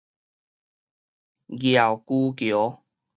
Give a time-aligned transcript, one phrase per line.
[1.59, 1.75] 嶢
[2.07, 2.81] 龜橋